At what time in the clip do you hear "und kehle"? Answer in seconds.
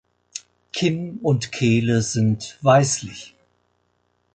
1.21-2.01